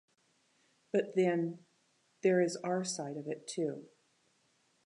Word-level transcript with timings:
But 0.91 1.13
then, 1.15 1.63
there 2.23 2.41
is 2.41 2.55
our 2.63 2.83
side 2.83 3.17
of 3.17 3.27
it 3.27 3.47
too. 3.47 3.87